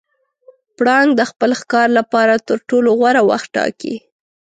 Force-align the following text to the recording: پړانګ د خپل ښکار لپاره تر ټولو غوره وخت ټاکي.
پړانګ 0.77 1.09
د 1.15 1.21
خپل 1.31 1.49
ښکار 1.59 1.87
لپاره 1.99 2.33
تر 2.47 2.57
ټولو 2.69 2.89
غوره 2.99 3.21
وخت 3.29 3.49
ټاکي. 3.55 3.95